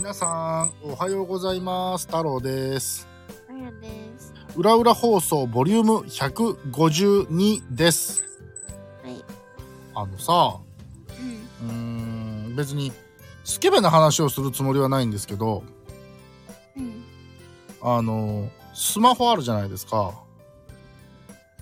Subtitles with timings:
[0.00, 2.06] 皆さん、おはようございます。
[2.06, 3.06] 太郎です。
[3.50, 3.86] あやで
[4.18, 4.32] す。
[4.56, 8.24] 裏裏放送ボリューム152です。
[9.04, 9.22] はい。
[9.94, 10.58] あのさ、
[11.60, 11.68] うん。
[11.68, 11.74] うー
[12.52, 12.92] ん、別に
[13.44, 15.64] スケベな話をするつもりはないんですけど、
[16.78, 17.04] うん。
[17.82, 20.14] あの、スマホあるじゃないですか。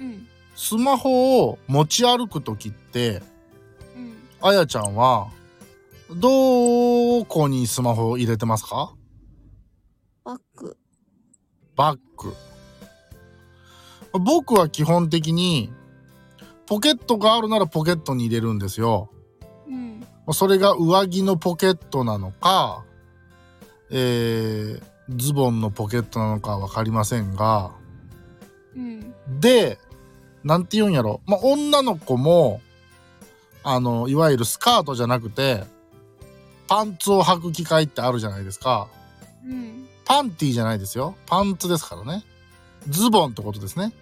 [0.00, 0.26] うん。
[0.56, 3.22] スマホを持ち歩くときって、
[3.94, 4.14] うん。
[4.40, 5.28] あやちゃんは、
[6.16, 8.94] どこにスマホを入れてますか？
[10.24, 10.76] バッグ。
[11.76, 12.34] バッグ。
[14.12, 15.72] 僕は基本的に、
[16.66, 19.10] ポケットがあるならポケットに入れるんですよ。
[19.66, 20.06] うん。
[20.32, 22.84] それが上着のポケットなのか、
[23.90, 24.82] えー、
[25.16, 27.72] ズボンのポケットなのかわかりませんが、
[28.76, 29.14] うん。
[29.40, 29.78] で、
[30.44, 31.20] なんて言うんやろ。
[31.26, 32.60] まあ、女の子も、
[33.64, 35.64] あの、いわゆるスカートじゃなくて、
[36.72, 38.88] パンツを履く機会ってあるじゃないですか。
[39.44, 39.86] うん。
[40.06, 41.16] パンティーじゃないですよ。
[41.26, 42.24] パンツですからね。
[42.88, 43.92] ズボンってことですね。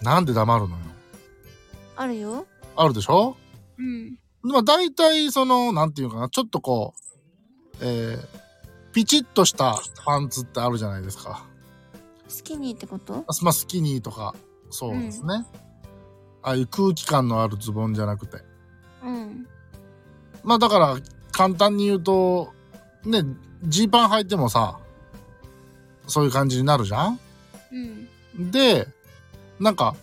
[0.00, 0.82] なんで黙るのよ。
[1.94, 2.46] あるよ。
[2.74, 3.36] あるでしょ？
[3.76, 4.16] うん。
[4.40, 6.94] まあ大体その、なんていうかな、ちょっとこ
[7.74, 8.18] う、えー、
[8.92, 11.44] ピチッとしたパンツってあるじゃないですか。
[12.28, 13.26] スキニーってこと？
[13.42, 14.34] まあスキニーとか、
[14.70, 15.44] そうですね。
[16.42, 18.38] ああいう空気感のあるズボンじゃなくて。
[19.02, 19.46] うん。
[20.44, 20.98] まあだから、
[21.32, 22.52] 簡単に言うと、
[23.04, 23.24] ね、
[23.64, 24.78] ジーパン履いてもさ、
[26.06, 27.18] そういう感じになるじゃん？
[27.72, 28.50] うん。
[28.50, 28.86] で、
[29.58, 29.96] なんか、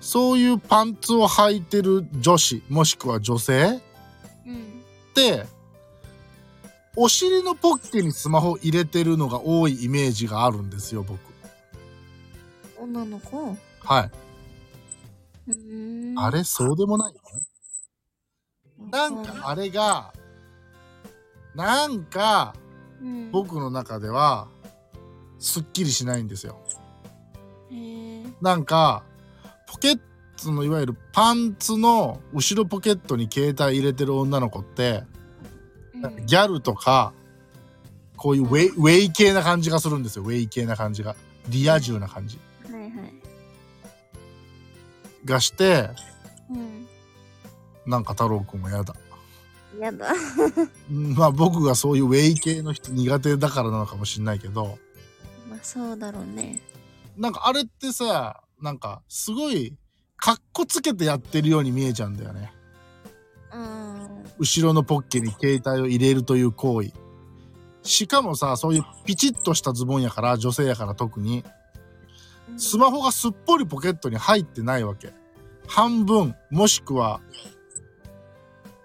[0.00, 3.80] そういうパンツを履いてる女子、もしくは女性？
[4.46, 4.56] うん。
[4.56, 5.46] って、
[6.96, 11.20] お尻のポッケにスマホ入れてるのが多いイメージがあるんですよ、僕。
[12.78, 13.56] 女の子？
[13.84, 14.10] はい。
[16.16, 17.14] あれ、そうでもない
[18.90, 20.12] なわんかあれが、
[21.54, 22.54] なんか、
[23.00, 23.30] うん。
[23.30, 24.48] 僕の中では、
[25.38, 26.58] すっきりしないんですよ。
[28.40, 29.04] なんか、
[29.66, 30.00] ポケッ
[30.42, 35.04] トのいわゆるパンツの後ろポケットに携帯入れてる女の子って、
[35.94, 36.26] うん。
[36.26, 37.12] ギャルとか、
[38.16, 40.24] こういうウェイウェイ系な感じがするんですよ。
[40.24, 41.16] ウェイ系な感じが。
[41.48, 42.38] リア充な感じ
[42.70, 42.90] はいはい。
[45.24, 45.90] がして、
[46.50, 46.86] うん。
[47.86, 48.94] なんか太郎くんは嫌だ。
[49.78, 50.14] やだ。
[50.90, 54.78] うんまあ僕がそういうウェイ系の人苦手だからなのかもしんないけど、
[55.48, 56.60] まあそうだろうね。
[57.16, 59.76] なんかあれってさ、なんかすごい、
[60.16, 62.52] かっこつけてやってるように見えちゃうんだよね。
[63.52, 64.24] うん。
[64.38, 66.92] 後ろのポッケに携帯を入れるという行為。
[67.82, 71.44] しかもさ、そういうピチッとしたズボンやから、女性やから特に、
[72.56, 75.12] スマホがすっぽりポケットに入ってないわけ。
[75.66, 77.20] 半分、もしくは、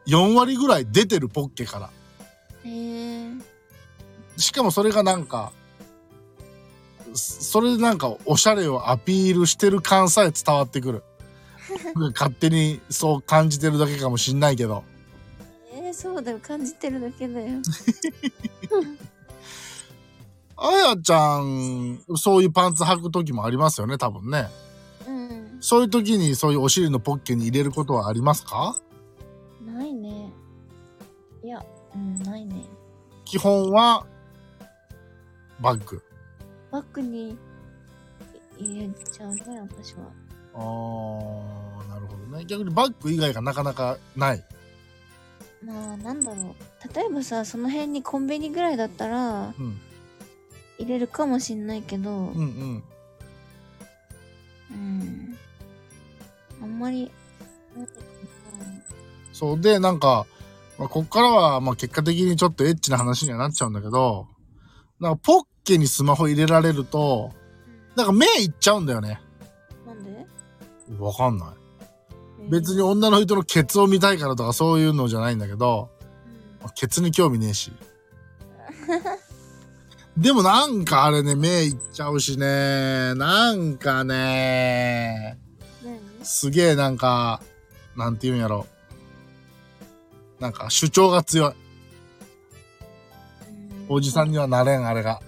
[0.07, 1.89] 4割ぐらい出てるポッケから。
[2.63, 3.31] へえ。
[4.37, 5.51] しかもそれがなんか、
[7.13, 11.03] そそれでなんかおしゃれをアピールしてる感さえ伝わってくる。
[12.15, 14.83] 勝手にそう感じてるだけかもしんないけど。
[15.73, 16.39] えー、そうだよ。
[16.41, 17.59] 感じてるだけだよ。
[20.61, 24.49] あやちゃん、そういうパンツ履く時もありますよね、多分ね。
[25.07, 25.57] うん。
[25.61, 28.75] そういう時にそういうお尻のポッケに入れることはありますか？
[31.43, 31.63] いや、
[31.95, 32.65] うん、ないね。
[33.25, 34.05] 基本は、
[35.59, 36.01] バッグ。
[36.71, 37.37] バッグに
[38.57, 39.99] 入れちゃうね、私は。
[40.53, 42.45] あー、なるほどね。
[42.45, 44.43] 逆にバッグ以外がなかなかない。
[45.63, 46.95] まあ、なんだろう。
[46.95, 49.79] 例えばさ、その辺にコンビニぐらいだったらうん。
[50.77, 52.83] 入れるかもしんないけど、うんうん。
[54.71, 55.37] うん。
[56.61, 57.11] あんまり、
[59.33, 60.25] そうで、なんか、
[60.79, 64.27] まあ、こっからは、まあ、結果的にちょっとエッチな話にはなっちゃうんだけど、
[65.01, 67.33] なんか、ポッケにスマホ入れられると、
[67.97, 69.21] なんか目いっちゃうんだよね。
[69.85, 69.93] な。
[69.93, 70.25] なんで？
[70.97, 72.49] わかんない。
[72.49, 75.99] 別に、女の人のケツを見たいからとかそういうのじゃないんだけど、うん
[76.75, 77.71] ケツに興味ねえし。
[80.17, 85.39] でもなんかあれね、目いっちゃうしね、なんかね、
[85.83, 86.25] 何？
[86.25, 87.41] すげえなんか、
[87.95, 88.65] なんて言うんやろ。
[90.39, 91.53] なんか主張が強い。
[93.89, 95.19] おじさんにはなれん、あれが。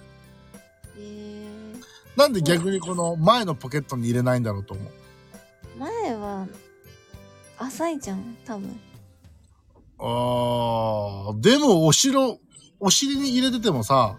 [0.96, 4.92] えー、なんで逆にこの前のポケットに入れないんだろうと思う。
[5.78, 6.46] 前は、
[7.58, 8.80] 浅いじゃん、多分。
[9.98, 12.38] あー、でもお城、
[12.80, 14.16] お尻に入れててもさ、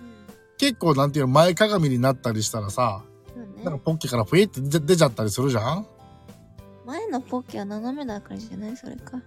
[0.00, 0.34] うん。
[0.58, 3.02] 結構なんていうの前かがみになったりしたらさ、
[3.34, 3.80] そうなんかね。
[3.84, 5.86] ポッケからふえって出出ちゃったりするじゃん？
[6.84, 8.76] 前のポッケは斜めだからじゃない？
[8.76, 9.20] それか。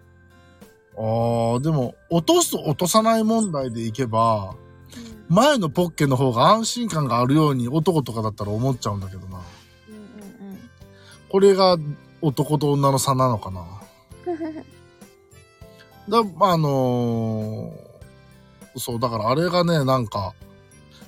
[0.98, 4.70] ああ、でも、落とす落とさない問題でいけば、うん
[5.30, 9.40] 前のポッケの方が安心感があるように男とかだったら思っちゃうんだけどな。
[9.88, 10.60] うんうん
[11.30, 11.78] これが
[12.22, 13.64] 男と女の差なのかな。
[14.26, 14.32] う
[16.10, 17.90] んだ、まあ、あのー
[18.80, 20.34] そう、だからあれがね、なんか、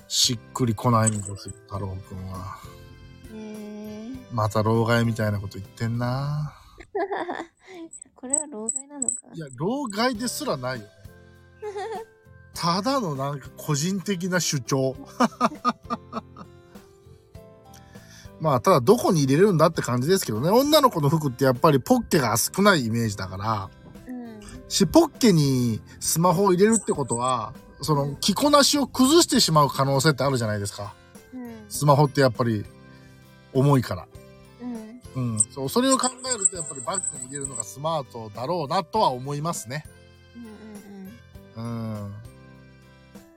[0.06, 2.58] しっくりこないんですよ、太郎くんは。
[3.34, 6.54] えー、また老害みたいなこと言ってんな。
[8.16, 9.14] これは老害なのか？
[9.34, 10.90] いや、老害ですらないよね。
[12.54, 14.94] ただのなんか個人的な主張。
[18.40, 20.50] まあ、ただどこに入れるんだって感じですけどね。
[20.50, 23.70] 女の子の服ってやっぱりポッケが少ないイメージだから。
[24.08, 30.94] うんし、ポッケにスマホを入れるってことは、その着こなしを崩してしまう可能性ってあるじゃないですか。
[31.34, 32.64] うんスマホってやっぱり
[33.54, 34.08] 重いから。
[35.14, 35.40] うんうん。
[35.40, 39.84] そう、それを考えるとやっぱりバッグに入れるのがスマートだろうなとは思いますね。
[41.56, 42.12] うんうんうん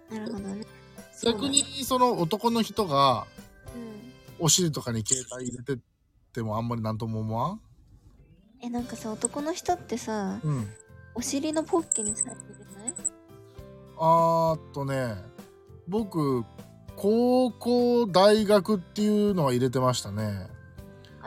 [0.10, 0.18] うん。
[0.18, 0.66] なるほどね
[1.24, 3.26] 逆にその男の人が
[3.76, 5.78] うんお尻とかに携帯入れてっ
[6.34, 7.62] てもあんまりなんとも思わん？
[8.62, 10.68] えなんかさ男の人ってさうん。
[11.16, 12.94] お尻のポッケにさ入れない？
[13.98, 15.16] あーっとね、
[15.88, 16.44] 僕、
[16.98, 20.48] 高校、大学っていうのは入れてましたね。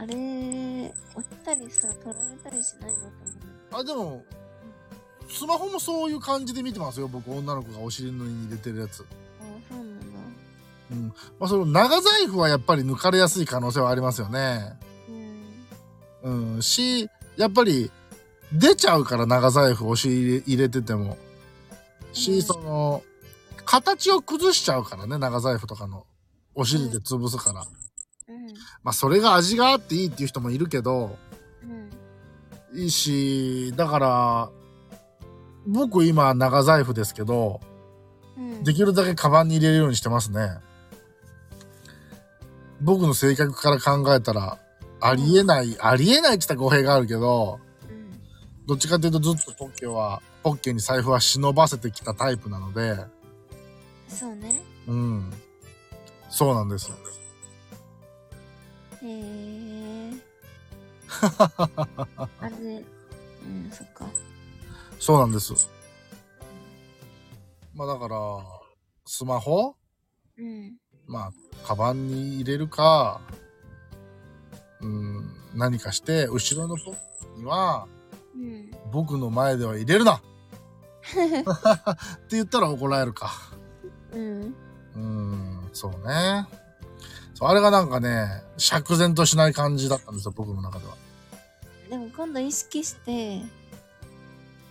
[0.00, 3.06] あれ落ちたりさ取られたりしないのと
[3.72, 4.24] 思うあ、でも、
[5.28, 7.08] スマホもそういう感じで見てますよ。
[7.08, 9.04] 僕、女の子がお尻のに入れてるやつ。
[9.40, 10.06] あそうなんだ
[10.92, 11.08] うん。
[11.08, 11.14] ま
[11.46, 14.78] あ、その長財布はやっぱり抜かれやすい可能性はありますよね。
[16.22, 16.62] うんうん。
[16.62, 17.90] し、やっぱり、
[18.52, 21.18] 出ちゃうから長財布お尻入れてても。
[22.12, 23.02] し、うんその、
[23.64, 26.06] 形を崩しちゃうからね、長財布とかの。
[26.54, 27.66] お尻で潰すから。
[28.58, 31.16] うんまあ、それが味があっていいっていう人もいるけど、
[32.72, 34.50] うんいいし、だから、
[35.66, 37.60] 僕今長財布ですけど、
[38.36, 40.58] うんできるだけカバンに入れるようにしてますね。
[42.80, 44.58] 僕の性格から考えたら、
[45.00, 48.08] ありえない、ありえないって言ったら語弊があるけど、うん
[48.66, 52.96] どっちかというとずっとポッケは、ポッケに財布は忍ばせてきたタイプなので、
[54.08, 55.32] そうねうん。
[56.30, 56.90] そうなんです。
[59.08, 60.12] へえ
[62.40, 62.84] あれ
[63.44, 64.06] うんそっか。
[64.98, 65.68] そうなんです。
[67.74, 68.16] まあだから、
[69.06, 69.74] スマホ？
[70.36, 70.76] うん。
[71.06, 71.32] まあ、
[71.66, 73.20] カバンに入れるか、
[74.80, 77.86] うん、何かして、後ろのポッケには、
[78.34, 78.70] うん。
[78.92, 80.14] 僕の前では入れるな。
[80.20, 80.20] っ
[82.28, 83.30] て言ったら怒られるか。
[84.12, 84.54] うん。
[84.94, 86.46] うん、そうね。
[87.38, 90.96] そう、あれがなんかね、釈然としない感じだったんですよ、僕の中では。
[91.88, 93.42] でも今度意識して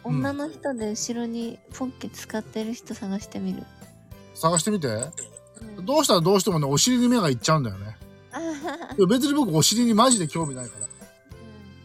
[0.04, 3.64] うん女の人で後ろにポッケ使ってる人探してみる、
[4.36, 4.88] 探してみて？
[5.78, 7.96] うん、どうしたらどうしてもね、お尻に目がいっちゃうんだよね。
[9.10, 10.86] 別に僕お尻にマジで興味ないから。
[10.86, 10.90] う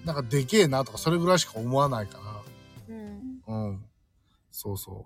[0.05, 2.21] なんかでけえなとか、それぐらいしか思わないかん
[2.89, 3.55] うんら。
[3.55, 3.85] うん。
[4.51, 4.97] そうそう。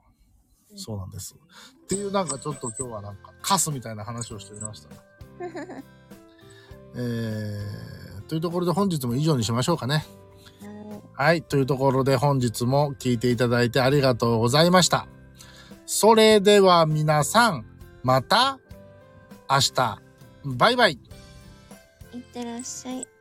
[0.72, 1.34] うんそうなんです。
[1.34, 4.88] っていうなんかちょっと今日はなんかカスみたいな話をしてみました。
[6.94, 10.06] えー、というところで本日も以上にしましょうかね。
[11.12, 11.42] はい。
[11.42, 15.06] というところで本日も聞いていただいてありがとうございました。
[15.86, 17.64] それでは皆さん、
[18.02, 18.58] また
[19.48, 20.02] 明日。
[20.44, 20.98] バイバイ。
[22.12, 23.15] いってらっしゃい